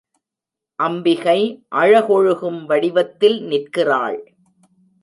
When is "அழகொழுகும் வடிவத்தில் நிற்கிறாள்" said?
1.75-4.19